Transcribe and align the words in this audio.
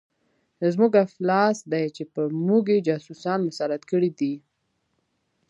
زموږ 0.73 0.91
افلاس 1.05 1.57
دی 1.71 1.85
چې 1.95 2.03
پر 2.13 2.27
موږ 2.47 2.63
یې 2.73 2.79
جاسوسان 2.87 3.39
مسلط 3.49 3.81
کړي 3.91 4.11
دي. 4.19 4.33